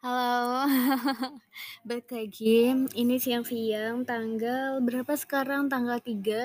Halo, 0.00 0.64
balik 1.88 2.08
lagi, 2.16 2.72
ini 2.96 3.14
siang-siang 3.20 4.08
tanggal 4.08 4.80
berapa 4.80 5.12
sekarang? 5.12 5.68
Tanggal 5.68 6.00
3, 6.00 6.40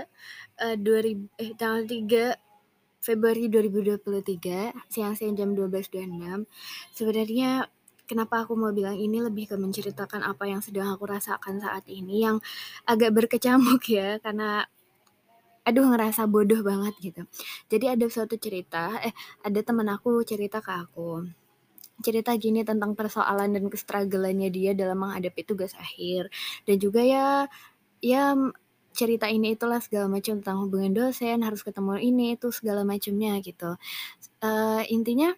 eee, 0.59 0.75
dua 0.75 0.99
rib 0.99 1.20
eh, 1.39 1.51
tanggal 1.55 1.83
3 1.88 2.23
Februari 2.99 3.47
2023, 3.47 4.76
siang-siang 4.91 5.33
jam 5.39 5.49
12.26. 5.55 6.44
Sebenarnya 6.97 7.71
kenapa 8.10 8.44
aku 8.44 8.54
mau 8.60 8.75
bilang 8.75 8.99
ini 8.99 9.23
lebih 9.23 9.45
ke 9.52 9.55
menceritakan 9.55 10.21
apa 10.31 10.43
yang 10.51 10.59
sedang 10.59 10.91
aku 10.91 11.07
rasakan 11.07 11.55
saat 11.63 11.87
ini, 11.87 12.27
yang 12.27 12.37
agak 12.83 13.15
berkecamuk 13.15 13.83
ya, 13.87 14.19
karena 14.19 14.67
aduh 15.67 15.85
ngerasa 15.91 16.21
bodoh 16.33 16.61
banget 16.69 16.93
gitu. 17.07 17.21
Jadi 17.71 17.85
ada 17.93 18.05
suatu 18.11 18.35
cerita 18.45 18.83
eh, 19.07 19.13
ada 19.47 19.59
temen 19.67 19.87
aku 19.95 20.09
cerita 20.27 20.59
ke 20.67 20.71
aku. 20.83 21.11
Cerita 22.04 22.36
gini 22.36 22.68
tentang 22.68 22.91
persoalan 22.91 23.55
dan 23.55 23.71
ke-struggle-annya 23.71 24.52
dia 24.52 24.71
dalam 24.75 25.00
menghadapi 25.00 25.47
tugas 25.47 25.71
akhir, 25.79 26.28
dan 26.68 26.75
juga 26.75 27.00
ya 27.00 27.47
ya 28.04 28.36
cerita 28.96 29.28
ini 29.29 29.54
itulah 29.60 29.79
segala 29.83 30.07
macam 30.10 30.39
tentang 30.42 30.66
hubungan 30.66 30.92
dosen, 30.96 31.43
harus 31.46 31.61
ketemu 31.68 32.00
ini, 32.02 32.25
itu, 32.39 32.50
segala 32.50 32.81
macemnya 32.88 33.38
gitu. 33.44 33.75
Eee, 34.44 34.83
intinya 34.95 35.36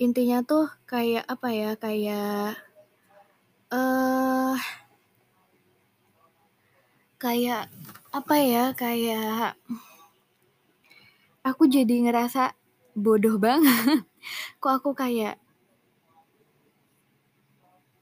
intinya 0.00 0.40
tuh 0.40 0.64
kayak 0.88 1.24
apa 1.28 1.48
ya, 1.52 1.70
kayak 1.76 2.56
eee 3.72 4.56
kayak 7.20 7.68
apa 8.16 8.36
ya, 8.40 8.64
kayak 8.72 9.52
aku 11.44 11.64
jadi 11.72 12.04
ngerasa 12.04 12.52
bodoh 12.92 13.40
banget. 13.40 14.04
Kok 14.62 14.72
aku 14.80 14.90
kayak 14.96 15.40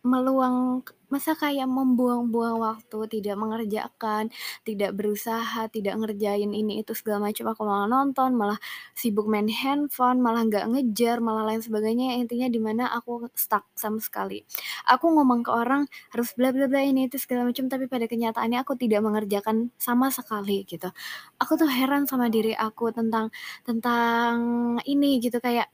meluang 0.06 0.80
masa 1.08 1.32
kayak 1.32 1.64
membuang-buang 1.66 2.60
waktu, 2.60 2.98
tidak 3.18 3.36
mengerjakan, 3.40 4.28
tidak 4.62 4.92
berusaha, 4.92 5.66
tidak 5.72 5.96
ngerjain 5.96 6.52
ini 6.52 6.84
itu 6.84 6.92
segala 6.92 7.28
macam, 7.32 7.48
aku 7.52 7.62
malah 7.64 7.88
nonton, 7.88 8.36
malah 8.36 8.60
sibuk 8.92 9.24
main 9.24 9.48
handphone, 9.48 10.20
malah 10.20 10.44
nggak 10.44 10.68
ngejar, 10.68 11.18
malah 11.24 11.48
lain 11.48 11.64
sebagainya, 11.64 12.20
intinya 12.20 12.48
di 12.52 12.60
mana 12.60 12.92
aku 12.92 13.24
stuck 13.32 13.64
sama 13.72 13.98
sekali. 14.04 14.44
Aku 14.84 15.08
ngomong 15.16 15.40
ke 15.48 15.50
orang 15.52 15.88
harus 16.12 16.36
bla 16.36 16.52
bla 16.52 16.68
bla, 16.68 16.84
ini 16.84 17.08
itu 17.08 17.16
segala 17.16 17.48
macam, 17.48 17.66
tapi 17.72 17.88
pada 17.88 18.04
kenyataannya 18.04 18.58
aku 18.60 18.76
tidak 18.76 19.00
mengerjakan 19.00 19.72
sama 19.80 20.12
sekali 20.12 20.62
gitu. 20.68 20.92
Aku 21.40 21.56
tuh 21.56 21.68
heran 21.72 22.04
sama 22.04 22.28
diri 22.28 22.52
aku 22.52 22.92
tentang 22.92 23.32
tentang 23.64 24.36
ini 24.84 25.24
gitu, 25.24 25.40
kayak 25.40 25.72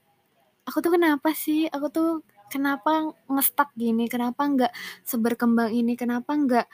aku 0.67 0.77
tuh 0.83 0.91
kenapa 0.97 1.29
sih? 1.37 1.69
Aku 1.69 1.87
tuh 1.93 2.09
kenapa 2.53 3.13
nge-stuck 3.29 3.69
gini? 3.77 4.05
Kenapa 4.11 4.41
nggak 4.45 4.73
seberkembang 5.05 5.71
ini? 5.73 5.93
Kenapa 5.97 6.31
nggak, 6.33 6.65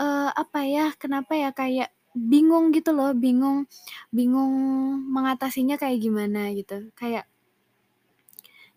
eee, 0.00 0.30
apa 0.42 0.60
ya, 0.68 0.86
kenapa 1.00 1.32
ya, 1.36 1.50
kayak 1.56 1.90
bingung 2.14 2.74
gitu 2.74 2.90
loh, 2.92 3.14
bingung 3.14 3.70
bingung 4.10 4.52
mengatasinya 5.14 5.76
kayak 5.78 5.98
gimana 6.02 6.50
gitu, 6.58 6.90
kayak 6.98 7.24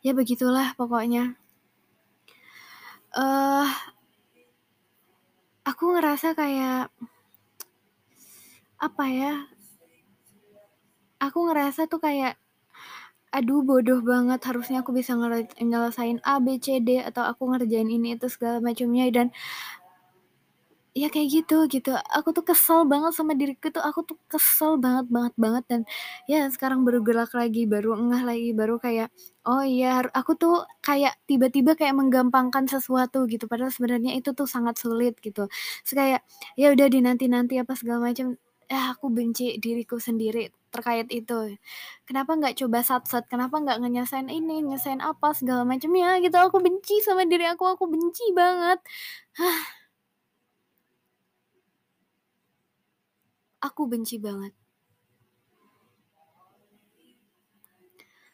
ya 0.05 0.11
begitulah 0.13 0.75
pokoknya. 0.77 1.33
Eh 3.15 3.69
aku 5.63 5.83
ngerasa 5.95 6.35
kayak 6.35 6.91
apa 8.83 9.05
ya 9.07 9.33
aku 11.23 11.39
ngerasa 11.47 11.87
tuh 11.87 12.03
kayak, 12.03 12.35
aduh 13.35 13.61
bodoh 13.67 13.99
banget, 14.05 14.39
harusnya 14.49 14.77
aku 14.85 14.91
bisa 14.99 15.11
ngele 15.17 15.49
nyelesain 15.61 16.17
A, 16.23 16.37
B, 16.45 16.47
C, 16.61 16.77
D, 16.87 17.01
atau 17.09 17.23
aku 17.31 17.43
ngerjain 17.51 17.89
ini 17.89 18.15
itu 18.17 18.27
segala 18.29 18.57
macamnya 18.61 19.05
dan 19.15 19.27
ya 20.93 21.09
kayak 21.09 21.29
gitu 21.41 21.55
gitu. 21.73 21.89
Aku 22.17 22.29
tuh 22.37 22.45
kesel 22.45 22.85
banget 22.85 23.17
sama 23.17 23.33
diriku 23.33 23.73
tuh, 23.73 23.81
aku 23.81 24.05
tuh 24.05 24.17
kesel 24.29 24.77
banget 24.77 25.09
banget 25.09 25.33
banget 25.41 25.63
dan 25.71 25.81
ya 26.29 26.45
sekarang 26.53 26.85
baru 26.85 27.01
gerak 27.01 27.33
lagi, 27.33 27.65
baru 27.65 27.97
ngeh 27.97 28.23
lagi, 28.29 28.49
baru 28.53 28.77
kayak, 28.77 29.09
oh 29.49 29.65
iya 29.65 30.05
aku 30.13 30.37
tuh 30.37 30.53
kayak 30.85 31.17
tiba-tiba 31.25 31.73
kayak 31.73 31.97
menggampangkan 31.97 32.69
sesuatu 32.69 33.25
gitu, 33.25 33.49
padahal 33.49 33.73
sebenarnya 33.73 34.13
itu 34.21 34.37
tuh 34.37 34.45
sangat 34.45 34.77
sulit 34.77 35.17
gitu. 35.25 35.49
Terus 35.85 35.93
kayak, 35.97 36.19
ya 36.61 36.69
udah 36.73 36.87
dinanti-nanti 36.93 37.57
apa 37.57 37.73
segala 37.73 38.13
macam, 38.13 38.37
ah 38.73 38.85
aku 38.93 39.05
benci 39.17 39.43
diriku 39.63 39.97
sendiri 40.07 40.49
terkait 40.73 41.07
itu. 41.13 41.33
Kenapa 42.07 42.31
nggak 42.39 42.55
coba 42.61 42.79
sat-set, 42.89 43.23
kenapa 43.31 43.55
nggak 43.63 43.77
ngenyelesain 43.81 44.29
ini, 44.37 44.65
nyelesain 44.65 45.01
apa 45.01 45.27
segala 45.37 45.61
macamnya 45.71 46.17
gitu, 46.25 46.37
aku 46.41 46.57
benci 46.65 46.95
sama 47.05 47.23
diri 47.31 47.45
aku, 47.53 47.63
aku 47.73 47.85
benci 47.93 48.25
banget. 48.33 48.79
Aku 53.67 53.81
benci 53.91 54.15
banget. 54.25 54.53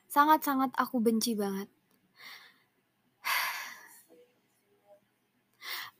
Sangat-sangat 0.10 0.72
aku 0.84 0.98
benci 1.06 1.32
banget. 1.42 1.70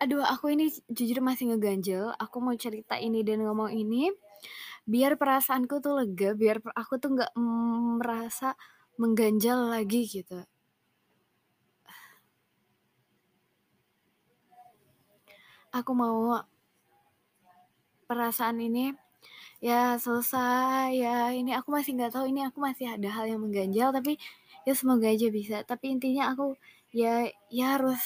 Aduh 0.04 0.24
aku 0.24 0.46
ini 0.56 0.66
jujur 0.98 1.20
masih 1.20 1.46
ngeganjel, 1.52 2.06
aku 2.24 2.38
mau 2.46 2.56
cerita 2.56 2.96
ini 3.08 3.20
dan 3.28 3.44
ngomong 3.44 3.72
ini, 3.84 4.02
biar 4.92 5.12
perasaanku 5.22 5.76
tuh 5.86 5.94
lega, 6.00 6.30
biar 6.42 6.58
aku 6.82 6.94
tuh 7.04 7.10
nggak, 7.16 7.32
mmm, 7.36 8.00
merasa 8.00 8.50
mengganjal 9.02 9.60
lagi 9.76 10.02
gitu. 10.16 10.40
Aku 15.78 15.92
mau 15.94 16.42
perasaan 18.10 18.58
ini 18.68 18.86
ya 19.62 20.00
selesai, 20.00 20.90
ya 21.04 21.18
ini 21.40 21.52
aku 21.60 21.70
masih 21.76 21.92
nggak 21.98 22.14
tahu 22.16 22.26
ini 22.32 22.42
aku 22.50 22.58
masih 22.68 22.88
ada 22.96 23.10
hal 23.16 23.26
yang 23.32 23.42
mengganjal, 23.46 23.90
tapi 23.98 24.18
ya 24.68 24.74
semoga 24.80 25.08
aja 25.12 25.28
bisa. 25.30 25.58
Tapi 25.68 25.86
intinya 25.96 26.32
aku 26.34 26.56
ya 26.96 27.28
ya 27.52 27.66
harus 27.78 28.02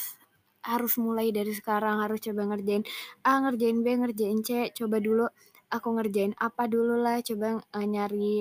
harus 0.65 0.95
mulai 0.99 1.29
dari 1.35 1.51
sekarang, 1.55 1.99
harus 2.03 2.19
coba 2.23 2.43
ngerjain 2.51 2.83
A, 3.27 3.39
ngerjain 3.43 3.79
B, 3.85 3.87
ngerjain 3.99 4.39
C, 4.47 4.71
coba 4.75 4.97
dulu 5.03 5.25
aku 5.73 5.87
ngerjain 5.97 6.33
apa 6.39 6.65
dululah, 6.71 7.19
coba, 7.25 7.61
eee, 7.75 7.85
nyari 7.89 8.35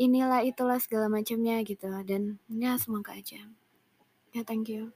inilah, 0.00 0.40
itulah, 0.46 0.78
segala 0.82 1.06
macamnya 1.12 1.60
gitu 1.66 1.88
dan 2.06 2.38
ya 2.50 2.76
semoga 2.80 3.14
aja. 3.18 3.40
Ya 4.34 4.42
thank 4.46 4.68
you. 4.70 4.92